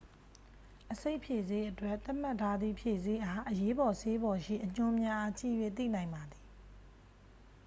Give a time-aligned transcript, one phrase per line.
[0.91, 6.43] အဆိပ်ဖြေဆေးအတွက် သတ်မှတ်ထားသည့် ဖြေဆေးအား အရေးပေါ်ဆေးပေါ်ရှိ အညွှန်းများအား ကြည့်၍သိနိုင်ပါသည်